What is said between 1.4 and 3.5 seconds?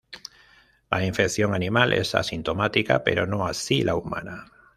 animal es asintomática, pero no